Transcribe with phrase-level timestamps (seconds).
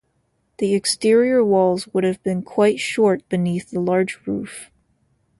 [0.57, 4.71] The exterior walls would have been quite short beneath the large roof.